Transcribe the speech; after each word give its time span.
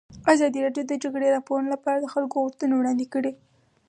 ازادي 0.33 0.59
راډیو 0.65 0.83
د 0.87 0.89
د 0.91 0.93
جګړې 1.03 1.27
راپورونه 1.35 1.67
لپاره 1.75 1.97
د 1.99 2.07
خلکو 2.13 2.41
غوښتنې 2.43 2.73
وړاندې 2.77 3.05
کړي. 3.13 3.31